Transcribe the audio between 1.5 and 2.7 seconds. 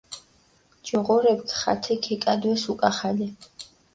ხათე ქეკადვეს